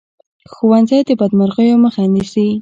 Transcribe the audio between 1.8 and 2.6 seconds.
مخه نیسي